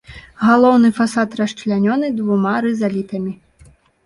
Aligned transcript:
Галоўны 0.45 0.89
фасад 0.99 1.37
расчлянёны 1.41 2.09
двума 2.23 2.55
рызалітамі. 2.67 3.37